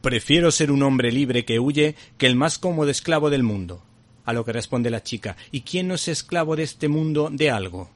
Prefiero 0.00 0.52
ser 0.52 0.70
un 0.70 0.84
hombre 0.84 1.10
libre 1.10 1.44
que 1.44 1.58
huye 1.58 1.96
que 2.18 2.26
el 2.26 2.36
más 2.36 2.58
cómodo 2.58 2.88
esclavo 2.88 3.30
del 3.30 3.42
mundo. 3.42 3.82
A 4.24 4.32
lo 4.32 4.44
que 4.44 4.52
responde 4.52 4.90
la 4.90 5.02
chica, 5.02 5.36
¿y 5.50 5.62
quién 5.62 5.88
no 5.88 5.94
es 5.94 6.06
esclavo 6.06 6.54
de 6.54 6.62
este 6.62 6.88
mundo 6.88 7.30
de 7.32 7.50
algo? 7.50 7.90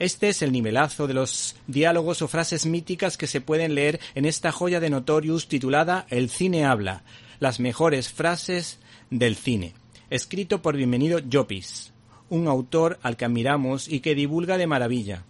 Este 0.00 0.28
es 0.30 0.42
el 0.42 0.50
nivelazo 0.50 1.06
de 1.06 1.14
los 1.14 1.54
diálogos 1.68 2.22
o 2.22 2.28
frases 2.28 2.66
míticas 2.66 3.16
que 3.16 3.28
se 3.28 3.40
pueden 3.40 3.76
leer 3.76 4.00
en 4.16 4.24
esta 4.24 4.50
joya 4.50 4.80
de 4.80 4.90
Notorious 4.90 5.46
titulada 5.46 6.06
El 6.10 6.28
cine 6.28 6.64
habla, 6.64 7.04
las 7.38 7.60
mejores 7.60 8.08
frases 8.08 8.80
del 9.10 9.36
cine, 9.36 9.74
escrito 10.10 10.60
por 10.60 10.76
Bienvenido 10.76 11.20
Llopis, 11.20 11.92
un 12.30 12.48
autor 12.48 12.98
al 13.02 13.16
que 13.16 13.26
admiramos 13.26 13.86
y 13.86 14.00
que 14.00 14.16
divulga 14.16 14.58
de 14.58 14.66
maravilla, 14.66 15.24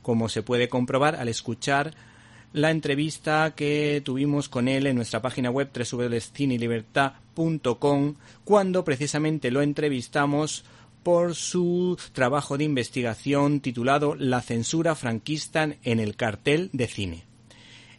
como 0.00 0.30
se 0.30 0.42
puede 0.42 0.70
comprobar 0.70 1.16
al 1.16 1.28
escuchar 1.28 1.92
la 2.52 2.70
entrevista 2.70 3.54
que 3.54 4.02
tuvimos 4.04 4.48
con 4.48 4.68
él 4.68 4.86
en 4.86 4.94
nuestra 4.96 5.20
página 5.22 5.50
web 5.50 5.70
www.cinelibertad.com 5.72 8.14
cuando 8.44 8.84
precisamente 8.84 9.50
lo 9.50 9.62
entrevistamos 9.62 10.64
por 11.02 11.34
su 11.34 11.98
trabajo 12.12 12.58
de 12.58 12.64
investigación 12.64 13.60
titulado 13.60 14.14
La 14.16 14.42
censura 14.42 14.94
franquista 14.94 15.70
en 15.84 16.00
el 16.00 16.16
cartel 16.16 16.68
de 16.72 16.88
cine. 16.88 17.35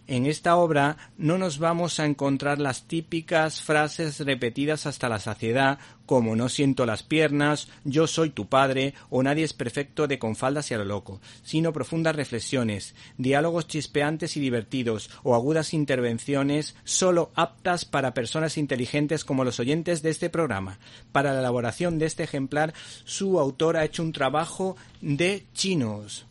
En 0.08 0.26
esta 0.26 0.56
obra 0.56 0.96
no 1.18 1.38
nos 1.38 1.60
vamos 1.60 2.00
a 2.00 2.06
encontrar 2.06 2.60
las 2.60 2.88
típicas 2.88 3.62
frases 3.62 4.22
repetidas 4.22 4.86
hasta 4.86 5.10
la 5.10 5.20
saciedad 5.20 5.80
como 6.06 6.38
no 6.38 6.48
siento 6.48 6.86
las 6.86 7.04
piernas, 7.04 7.68
yo 7.84 8.08
soy 8.08 8.30
tu 8.30 8.48
padre 8.48 8.94
o 9.10 9.22
nadie 9.22 9.44
es 9.44 9.52
perfecto 9.52 10.08
de 10.08 10.18
con 10.18 10.38
faldas 10.38 10.72
y 10.72 10.74
a 10.74 10.78
lo 10.78 10.86
loco, 10.86 11.20
sino 11.44 11.74
profundas 11.74 12.16
reflexiones, 12.16 12.96
diálogos 13.18 13.68
chispeantes 13.68 14.38
y 14.38 14.40
divertidos 14.40 15.10
o 15.24 15.36
agudas 15.36 15.74
intervenciones 15.74 16.78
solo 16.86 17.32
aptas 17.36 17.84
para 17.84 18.14
personas 18.14 18.58
inteligentes 18.58 19.26
como 19.26 19.44
los 19.44 19.60
oyentes 19.60 20.02
de 20.02 20.12
este 20.12 20.30
programa. 20.30 20.80
Para 21.12 21.34
la 21.34 21.42
elaboración 21.42 22.00
de 22.00 22.06
este 22.06 22.24
ejemplar, 22.24 22.74
su 23.04 23.38
autor 23.42 23.76
ha 23.76 23.84
hecho 23.84 24.02
un 24.02 24.14
trabajo 24.14 24.78
de 25.02 25.46
chinos 25.54 26.26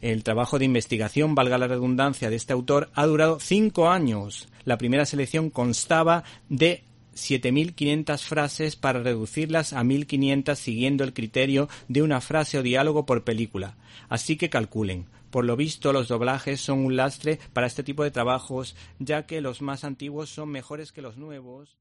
el 0.00 0.22
trabajo 0.22 0.58
de 0.58 0.64
investigación, 0.64 1.34
valga 1.34 1.58
la 1.58 1.68
redundancia, 1.68 2.30
de 2.30 2.36
este 2.36 2.52
autor 2.52 2.90
ha 2.94 3.06
durado 3.06 3.40
cinco 3.40 3.88
años. 3.88 4.48
La 4.64 4.78
primera 4.78 5.06
selección 5.06 5.50
constaba 5.50 6.24
de 6.48 6.84
7.500 7.14 8.18
frases 8.18 8.76
para 8.76 9.02
reducirlas 9.02 9.72
a 9.72 9.82
1.500 9.82 10.54
siguiendo 10.56 11.04
el 11.04 11.12
criterio 11.12 11.68
de 11.88 12.02
una 12.02 12.20
frase 12.20 12.58
o 12.58 12.62
diálogo 12.62 13.06
por 13.06 13.24
película. 13.24 13.76
Así 14.08 14.36
que 14.36 14.50
calculen. 14.50 15.06
Por 15.30 15.44
lo 15.44 15.56
visto, 15.56 15.92
los 15.92 16.08
doblajes 16.08 16.60
son 16.60 16.84
un 16.84 16.96
lastre 16.96 17.40
para 17.52 17.66
este 17.66 17.82
tipo 17.82 18.04
de 18.04 18.12
trabajos, 18.12 18.76
ya 18.98 19.26
que 19.26 19.40
los 19.40 19.62
más 19.62 19.82
antiguos 19.82 20.30
son 20.30 20.50
mejores 20.50 20.92
que 20.92 21.02
los 21.02 21.16
nuevos. 21.16 21.76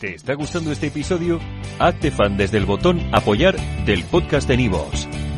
¿Te 0.00 0.14
está 0.14 0.34
gustando 0.34 0.72
este 0.72 0.86
episodio? 0.86 1.40
Hazte 1.78 2.10
fan 2.10 2.36
desde 2.36 2.58
el 2.58 2.64
botón 2.64 3.00
Apoyar 3.12 3.56
del 3.84 4.04
podcast 4.04 4.48
de 4.48 4.56
Nivos. 4.56 5.03